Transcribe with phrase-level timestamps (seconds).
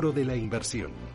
[0.00, 1.09] De la Inversión.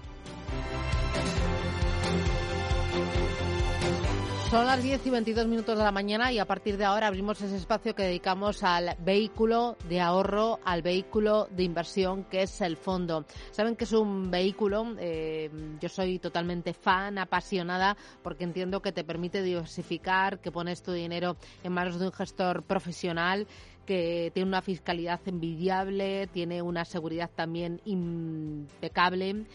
[4.49, 7.41] Son las 10 y 22 minutos de la mañana y a partir de ahora abrimos
[7.41, 12.77] ese espacio que dedicamos al vehículo de ahorro, al vehículo de inversión que es el
[12.77, 13.25] fondo.
[13.51, 15.49] Saben que es un vehículo, eh,
[15.81, 21.37] yo soy totalmente fan, apasionada, porque entiendo que te permite diversificar, que pones tu dinero
[21.63, 23.47] en manos de un gestor profesional
[23.85, 29.45] que tiene una fiscalidad envidiable, tiene una seguridad también impecable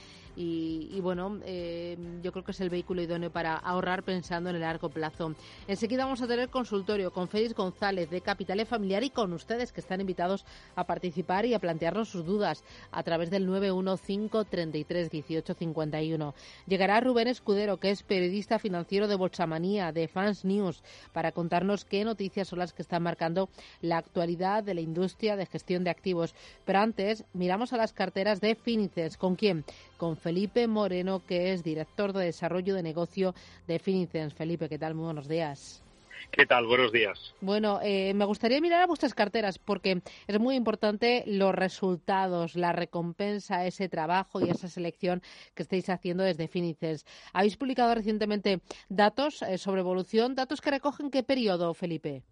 [0.43, 4.63] y, bueno, eh, yo creo que es el vehículo idóneo para ahorrar pensando en el
[4.63, 5.35] largo plazo.
[5.69, 9.81] Enseguida vamos a tener consultorio con Félix González de Capitales Familiar y con ustedes que
[9.81, 10.47] están invitados
[10.77, 16.35] a participar y a plantearnos sus dudas a través del 915 33 18 51.
[16.67, 22.03] Llegará Rubén Escudero, que es periodista financiero de Bolsamanía, de Fans News, para contarnos qué
[22.05, 23.51] noticias son las que están marcando
[23.83, 26.35] la actualidad de la industria de gestión de activos.
[26.65, 29.19] Pero antes, miramos a las carteras de Finices.
[29.19, 29.65] ¿Con quién?
[29.99, 33.35] Con Felipe Moreno, que es director de desarrollo de negocio
[33.67, 34.33] de Finicens.
[34.33, 34.95] Felipe, ¿qué tal?
[34.95, 35.83] Muy buenos días.
[36.31, 36.67] ¿Qué tal?
[36.67, 37.35] Buenos días.
[37.41, 42.71] Bueno, eh, me gustaría mirar a vuestras carteras porque es muy importante los resultados, la
[42.71, 45.21] recompensa, ese trabajo y esa selección
[45.57, 47.05] que estáis haciendo desde Finicens.
[47.33, 52.23] Habéis publicado recientemente datos eh, sobre evolución, datos que recogen qué periodo, Felipe.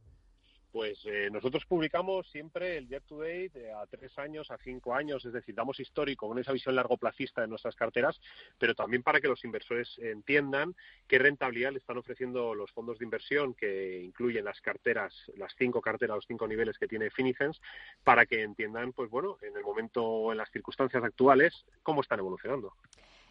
[0.79, 4.95] Pues eh, nosotros publicamos siempre el year to date eh, a tres años, a cinco
[4.95, 8.21] años, es decir, damos histórico con esa visión largo plazista de nuestras carteras,
[8.61, 10.77] pero también para que los inversores entiendan
[11.09, 15.81] qué rentabilidad le están ofreciendo los fondos de inversión que incluyen las carteras, las cinco
[15.81, 17.61] carteras, los cinco niveles que tiene Finicens,
[18.05, 22.73] para que entiendan, pues bueno, en el momento, en las circunstancias actuales, cómo están evolucionando.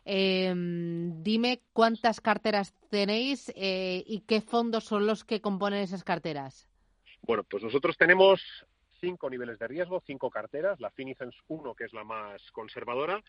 [0.04, 6.68] Eh, dime cuántas carteras tenéis eh, y qué fondos son los que componen esas carteras.
[7.22, 8.42] Bueno, pues nosotros tenemos
[9.00, 13.22] cinco niveles de riesgo, cinco carteras, la Finicens 1, que es la más conservadora,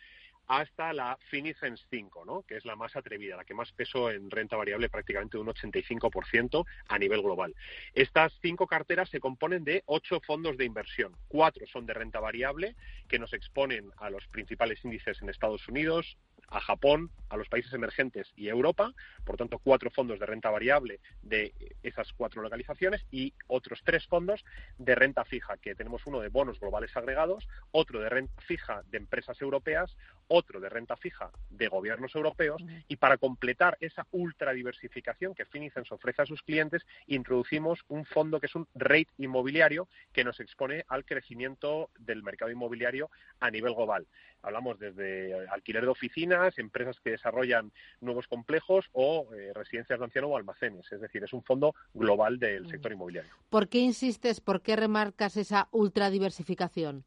[0.46, 2.42] hasta la Finicens 5, ¿no?
[2.42, 6.64] que es la más atrevida, la que más peso en renta variable, prácticamente un 85%
[6.88, 7.54] a nivel global.
[7.92, 11.14] Estas cinco carteras se componen de ocho fondos de inversión.
[11.28, 12.76] Cuatro son de renta variable,
[13.08, 16.16] que nos exponen a los principales índices en Estados Unidos,
[16.48, 18.94] a Japón, a los países emergentes y a Europa,
[19.24, 24.44] por tanto, cuatro fondos de renta variable de esas cuatro localizaciones y otros tres fondos
[24.78, 28.98] de renta fija, que tenemos uno de bonos globales agregados, otro de renta fija de
[28.98, 29.94] empresas europeas,
[30.28, 32.62] otro de renta fija de gobiernos europeos.
[32.88, 38.46] Y para completar esa ultradiversificación que Finicens ofrece a sus clientes, introducimos un fondo que
[38.46, 43.10] es un rate inmobiliario que nos expone al crecimiento del mercado inmobiliario
[43.40, 44.06] a nivel global.
[44.40, 50.30] Hablamos desde alquiler de oficinas, empresas que desarrollan nuevos complejos o eh, residencias de ancianos
[50.32, 50.90] o almacenes.
[50.92, 53.32] Es decir, es un fondo global del sector inmobiliario.
[53.50, 57.04] ¿Por qué insistes, por qué remarcas esa ultradiversificación?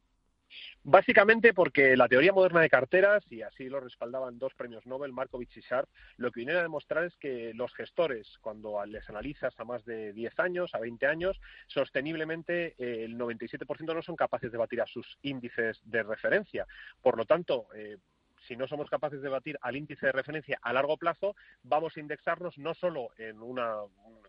[0.84, 5.58] Básicamente porque la teoría moderna de carteras, y así lo respaldaban dos premios Nobel, Markovich
[5.58, 5.88] y Sharp,
[6.18, 10.14] lo que vienen a demostrar es que los gestores, cuando les analizas a más de
[10.14, 14.88] 10 años, a 20 años, sosteniblemente eh, el 97% no son capaces de batir a
[14.88, 16.66] sus índices de referencia.
[17.02, 17.98] Por lo tanto, eh,
[18.48, 22.00] si no somos capaces de batir al índice de referencia a largo plazo, vamos a
[22.00, 23.76] indexarnos no solo en una,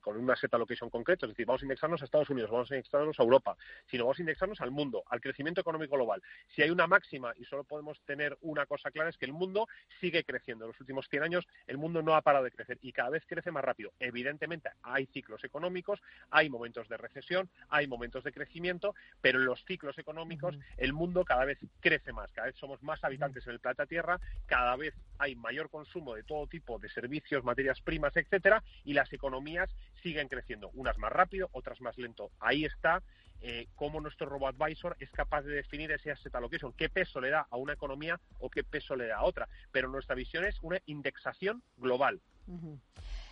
[0.00, 2.74] con una set allocation concreto, es decir, vamos a indexarnos a Estados Unidos, vamos a
[2.74, 3.56] indexarnos a Europa,
[3.86, 6.22] sino vamos a indexarnos al mundo, al crecimiento económico global.
[6.48, 9.66] Si hay una máxima y solo podemos tener una cosa clara es que el mundo
[10.00, 10.64] sigue creciendo.
[10.64, 13.24] En los últimos 100 años el mundo no ha parado de crecer y cada vez
[13.26, 13.92] crece más rápido.
[13.98, 16.00] Evidentemente hay ciclos económicos,
[16.30, 21.24] hay momentos de recesión, hay momentos de crecimiento, pero en los ciclos económicos el mundo
[21.24, 24.01] cada vez crece más, cada vez somos más habitantes en el planeta Tierra
[24.46, 29.12] cada vez hay mayor consumo de todo tipo de servicios, materias primas, etcétera, y las
[29.12, 29.70] economías
[30.02, 32.30] siguen creciendo, unas más rápido, otras más lento.
[32.40, 33.02] Ahí está
[33.40, 37.46] eh, cómo nuestro RoboAdvisor es capaz de definir ese asset allocation, qué peso le da
[37.50, 39.48] a una economía o qué peso le da a otra.
[39.72, 42.20] Pero nuestra visión es una indexación global.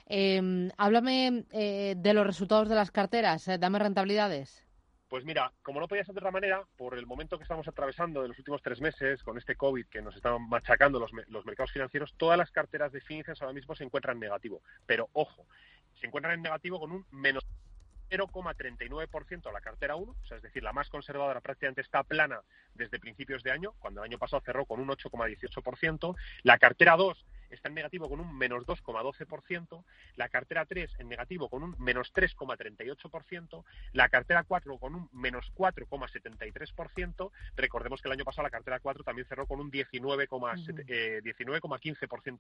[0.07, 4.65] Em, háblame eh, de los resultados de las carteras, eh, dame rentabilidades.
[5.11, 8.23] Pues mira, como no podía ser de otra manera, por el momento que estamos atravesando
[8.23, 11.13] de los últimos tres meses con este COVID que nos está machacando los,
[11.45, 14.63] mercados financieros, todas las carteras de Finicens ahora mismo se encuentran en negativo.
[14.87, 15.49] Pero ojo,
[15.95, 17.45] se encuentran en negativo con un menos
[18.09, 22.43] 0,39% la cartera 1, o sea, es decir, la más conservadora prácticamente está plana
[22.75, 27.27] desde principios de año, cuando el año pasado cerró con un 8,18%, la cartera 2
[27.51, 29.85] está en negativo con un menos 2,12%,
[30.17, 35.53] la cartera 3 en negativo con un menos 3,38%, la cartera 4 con un menos
[35.55, 41.21] 4,73%, recordemos que el año pasado la cartera 4 también cerró con un 19,15% eh,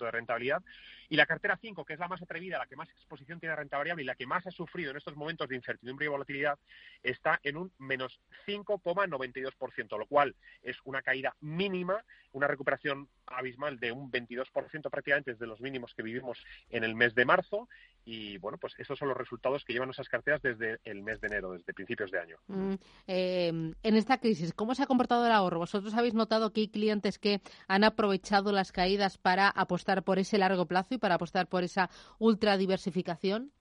[0.04, 0.62] de rentabilidad,
[1.08, 3.56] y la cartera 5, que es la más atrevida, la que más exposición tiene a
[3.56, 6.58] renta variable y la que más ha sufrido en estos momentos de incertidumbre y volatilidad,
[7.02, 13.92] está en un menos 5,92%, lo cual es una caída mínima, una recuperación abismal de
[13.92, 16.38] un 22% prácticamente desde los mínimos que vivimos
[16.68, 17.68] en el mes de marzo
[18.04, 21.28] y bueno, pues esos son los resultados que llevan esas carteras desde el mes de
[21.28, 22.36] enero, desde principios de año.
[22.48, 22.74] Mm,
[23.06, 23.48] eh,
[23.82, 25.58] en esta crisis, ¿cómo se ha comportado el ahorro?
[25.58, 30.38] ¿Vosotros habéis notado que hay clientes que han aprovechado las caídas para apostar por ese
[30.38, 33.52] largo plazo y para apostar por esa ultra diversificación?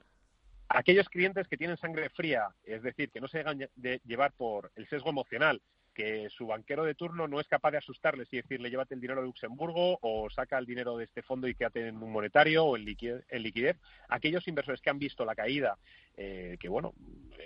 [0.67, 4.71] Aquellos clientes que tienen sangre fría, es decir, que no se dejan de llevar por
[4.75, 5.61] el sesgo emocional,
[5.99, 9.19] que su banquero de turno no es capaz de asustarles y decirle llévate el dinero
[9.19, 12.77] de Luxemburgo o saca el dinero de este fondo y quédate en un monetario o
[12.77, 13.75] en liquidez.
[14.07, 15.77] Aquellos inversores que han visto la caída,
[16.15, 16.93] eh, que bueno,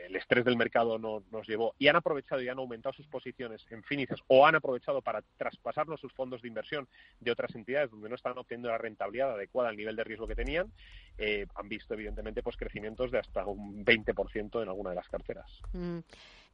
[0.06, 3.82] el estrés del mercado nos llevó y han aprovechado y han aumentado sus posiciones en
[3.82, 6.88] Finices o han aprovechado para traspasarnos sus fondos de inversión
[7.20, 10.36] de otras entidades donde no están obteniendo la rentabilidad adecuada al nivel de riesgo que
[10.36, 10.72] tenían,
[11.18, 15.60] eh, han visto evidentemente pues crecimientos de hasta un 20% en alguna de las carteras.
[15.72, 16.00] Mm.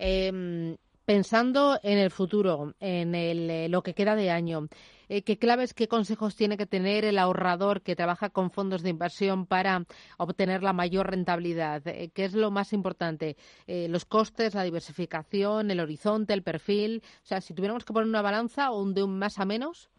[0.01, 0.77] Em,
[1.09, 4.67] pensando en el futuro, en eh, lo que queda de año,
[5.07, 8.91] eh, ¿qué claves, qué consejos tiene que tener el ahorrador que trabaja con fondos de
[8.91, 9.85] inversión para
[10.19, 11.81] obtener la mayor rentabilidad?
[11.87, 13.37] Eh, ¿Qué es lo más importante?
[13.65, 17.01] ¿Los costes, la diversificación, el horizonte, el perfil?
[17.23, 19.89] O sea, si tuviéramos que poner una balanza, un de un más a menos.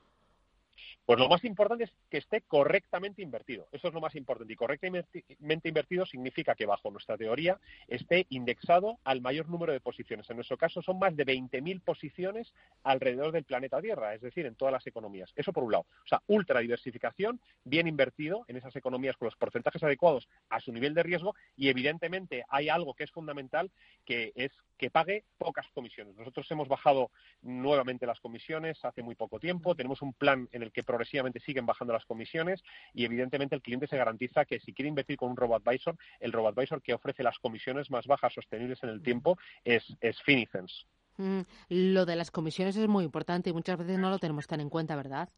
[1.11, 3.67] Pues lo más importante es que esté correctamente invertido.
[3.73, 4.53] Eso es lo más importante.
[4.53, 7.59] Y correctamente invertido significa que bajo nuestra teoría
[7.89, 10.31] esté indexado al mayor número de posiciones.
[10.31, 12.55] En nuestro caso son más de 20.000 posiciones
[12.85, 15.33] alrededor del planeta Tierra, es decir, en todas las economías.
[15.35, 15.87] Eso por un lado.
[16.05, 20.71] O sea, ultra diversificación, bien invertido en esas economías con los porcentajes adecuados a su
[20.71, 23.73] nivel de riesgo y evidentemente hay algo que es fundamental
[24.05, 26.17] que es que pague pocas comisiones.
[26.17, 27.11] Nosotros hemos bajado
[27.43, 29.75] nuevamente las comisiones hace muy poco tiempo.
[29.75, 32.63] Tenemos un plan en el que progresivamente siguen bajando las comisiones
[32.93, 36.83] y evidentemente el cliente se garantiza que si quiere invertir con un robo-advisor, el robo-advisor
[36.83, 40.87] que ofrece las comisiones más bajas sostenibles en el tiempo es, es Finicens.
[41.17, 44.61] Mm, lo de las comisiones es muy importante y muchas veces no lo tenemos tan
[44.61, 45.31] en cuenta, ¿verdad?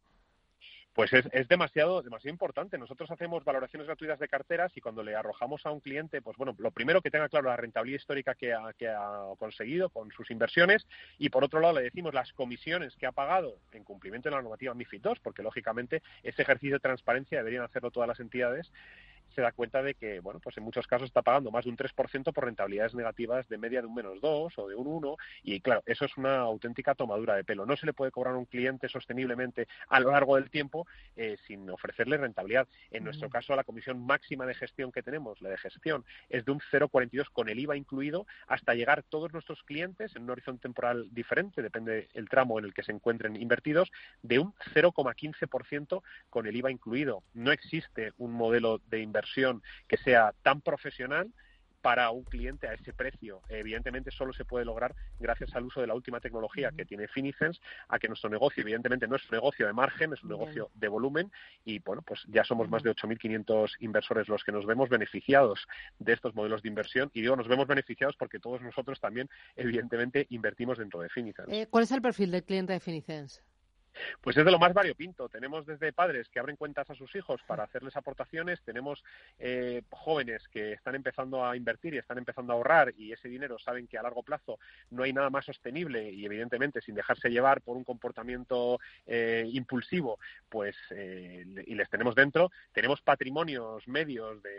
[0.94, 2.78] Pues es, es, demasiado, demasiado importante.
[2.78, 6.54] Nosotros hacemos valoraciones gratuitas de carteras y cuando le arrojamos a un cliente, pues bueno,
[6.58, 10.30] lo primero que tenga claro la rentabilidad histórica que ha, que ha conseguido con sus
[10.30, 10.86] inversiones
[11.18, 14.42] y por otro lado le decimos las comisiones que ha pagado en cumplimiento de la
[14.42, 18.70] normativa MIFID II, porque lógicamente ese ejercicio de transparencia deberían hacerlo todas las entidades
[19.34, 21.76] se da cuenta de que, bueno, pues en muchos casos está pagando más de un
[21.76, 25.60] 3% por rentabilidades negativas de media de un menos 2 o de un 1 y
[25.60, 27.66] claro, eso es una auténtica tomadura de pelo.
[27.66, 30.86] No se le puede cobrar a un cliente sosteniblemente a lo largo del tiempo
[31.16, 32.68] eh, sin ofrecerle rentabilidad.
[32.90, 33.32] En nuestro mm.
[33.32, 37.30] caso, la comisión máxima de gestión que tenemos, la de gestión, es de un 0,42
[37.32, 42.08] con el IVA incluido hasta llegar todos nuestros clientes en un horizonte temporal diferente, depende
[42.14, 43.90] el tramo en el que se encuentren invertidos,
[44.22, 47.22] de un 0,15% con el IVA incluido.
[47.34, 49.21] No existe un modelo de inversión
[49.88, 51.32] que sea tan profesional
[51.82, 53.42] para un cliente a ese precio.
[53.48, 57.60] Evidentemente solo se puede lograr gracias al uso de la última tecnología que tiene Finicens,
[57.88, 60.88] a que nuestro negocio evidentemente no es un negocio de margen, es un negocio de
[60.88, 61.30] volumen
[61.64, 65.66] y bueno, pues ya somos más de 8.500 inversores los que nos vemos beneficiados
[65.98, 70.26] de estos modelos de inversión y digo, nos vemos beneficiados porque todos nosotros también evidentemente
[70.30, 71.48] invertimos dentro de Finicens.
[71.50, 73.42] Eh, ¿Cuál es el perfil del cliente de Finicens?
[74.20, 75.28] Pues es de lo más variopinto.
[75.28, 79.02] Tenemos desde padres que abren cuentas a sus hijos para hacerles aportaciones, tenemos
[79.38, 83.58] eh, jóvenes que están empezando a invertir y están empezando a ahorrar y ese dinero
[83.58, 84.58] saben que a largo plazo
[84.90, 90.18] no hay nada más sostenible y evidentemente sin dejarse llevar por un comportamiento eh, impulsivo,
[90.48, 92.50] pues eh, y les tenemos dentro.
[92.72, 94.52] Tenemos patrimonios medios de,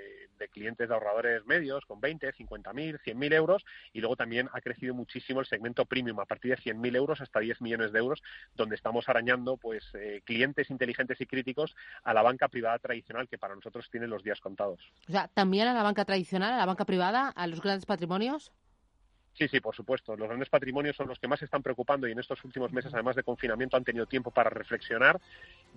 [0.51, 3.63] clientes de ahorradores medios con 20, 50 mil, 100 mil euros
[3.93, 7.21] y luego también ha crecido muchísimo el segmento premium a partir de 100 mil euros
[7.21, 8.21] hasta 10 millones de euros,
[8.53, 13.37] donde estamos arañando pues eh, clientes inteligentes y críticos a la banca privada tradicional que
[13.37, 14.79] para nosotros tiene los días contados.
[15.07, 18.51] O sea, también a la banca tradicional, a la banca privada, a los grandes patrimonios.
[19.35, 20.15] Sí, sí, por supuesto.
[20.15, 22.93] Los grandes patrimonios son los que más se están preocupando y en estos últimos meses,
[22.93, 25.19] además de confinamiento, han tenido tiempo para reflexionar.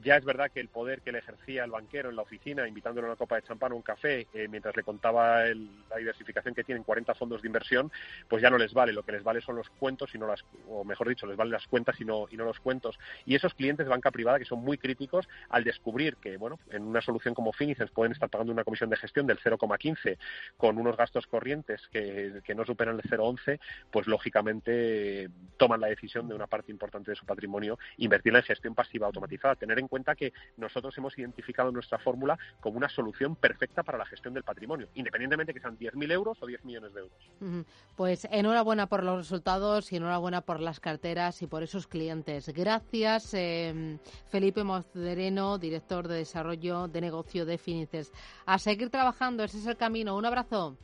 [0.02, 3.06] Ya es verdad que el poder que le ejercía el banquero en la oficina, invitándole
[3.06, 6.64] a una copa de champán o un café, eh, mientras le contaba la diversificación que
[6.64, 7.90] tienen 40 fondos de inversión,
[8.28, 8.92] pues ya no les vale.
[8.92, 11.52] Lo que les vale son los cuentos y no las, o mejor dicho, les valen
[11.52, 12.98] las cuentas y no, y no los cuentos.
[13.24, 16.82] Y esos clientes de banca privada que son muy críticos al descubrir que, bueno, en
[16.82, 20.18] una solución como Finicens pueden estar pagando una comisión de gestión del 0,15
[20.58, 23.45] con unos gastos corrientes que, que no superan el 0,11
[23.90, 28.74] pues lógicamente toman la decisión de una parte importante de su patrimonio invertirla en gestión
[28.74, 29.56] pasiva automatizada.
[29.56, 34.06] Tener en cuenta que nosotros hemos identificado nuestra fórmula como una solución perfecta para la
[34.06, 37.66] gestión del patrimonio, independientemente que sean 10.000 euros o 10 millones de euros.
[37.96, 42.48] Pues enhorabuena por los resultados y enhorabuena por las carteras y por esos clientes.
[42.48, 43.98] Gracias, eh,
[44.28, 48.12] Felipe Mozdereno, director de desarrollo de negocio de Finices.
[48.44, 50.16] A seguir trabajando, ese es el camino.
[50.16, 50.76] Un abrazo.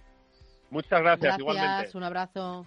[0.73, 1.97] Muchas gracias, gracias igualmente.
[1.99, 2.67] Un abrazo.